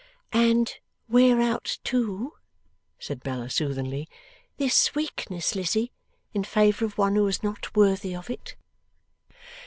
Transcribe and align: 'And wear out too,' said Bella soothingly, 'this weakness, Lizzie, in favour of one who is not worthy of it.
'And 0.33 0.79
wear 1.07 1.39
out 1.39 1.77
too,' 1.83 2.33
said 2.97 3.21
Bella 3.21 3.51
soothingly, 3.51 4.09
'this 4.57 4.95
weakness, 4.95 5.53
Lizzie, 5.53 5.91
in 6.33 6.43
favour 6.43 6.85
of 6.85 6.97
one 6.97 7.15
who 7.15 7.27
is 7.27 7.43
not 7.43 7.75
worthy 7.75 8.15
of 8.15 8.27
it. 8.27 8.55